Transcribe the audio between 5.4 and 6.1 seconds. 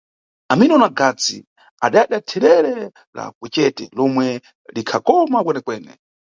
kwenekwene.